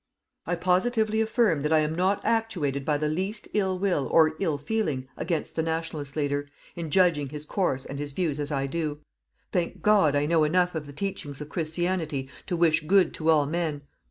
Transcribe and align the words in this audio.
I 0.47 0.55
positively 0.55 1.21
affirm 1.21 1.61
that 1.61 1.71
I 1.71 1.81
am 1.81 1.93
not 1.93 2.25
actuated 2.25 2.83
by 2.83 2.97
the 2.97 3.07
least 3.07 3.47
ill 3.53 3.77
will 3.77 4.07
or 4.07 4.33
ill 4.39 4.57
feeling 4.57 5.07
against 5.15 5.55
the 5.55 5.61
Nationalist 5.61 6.15
leader, 6.15 6.49
in 6.75 6.89
judging 6.89 7.29
his 7.29 7.45
course 7.45 7.85
and 7.85 7.99
his 7.99 8.11
views 8.11 8.39
as 8.39 8.51
I 8.51 8.65
do. 8.65 9.01
Thank 9.51 9.83
God, 9.83 10.15
I 10.15 10.25
know 10.25 10.43
enough 10.43 10.73
of 10.73 10.87
the 10.87 10.91
teachings 10.93 11.39
of 11.39 11.49
Christianity 11.49 12.29
to 12.47 12.57
wish 12.57 12.81
good 12.87 13.13
to 13.13 13.29
all 13.29 13.45
men. 13.45 13.83